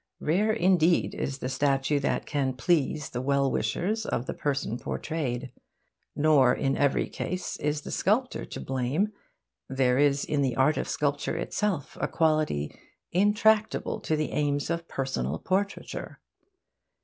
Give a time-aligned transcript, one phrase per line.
[0.19, 5.51] Rare indeed is the statue that can please the well wishers of the person portrayed.
[6.15, 9.11] Nor in every case is the sculptor to blame.
[9.69, 12.73] There is in the art of sculpture itself a quality
[13.11, 16.19] intractable to the aims of personal portraiture.